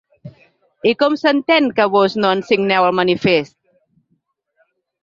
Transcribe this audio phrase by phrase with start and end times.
[0.91, 3.57] I com s’entén que vós no en signeu el manifest?